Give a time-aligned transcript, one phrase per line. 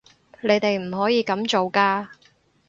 [0.41, 2.07] 你哋唔可以噉做㗎